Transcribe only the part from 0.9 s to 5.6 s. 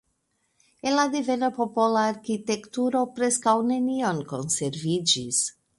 El la devena popola arkitekturo preskaŭ nenion konserviĝis.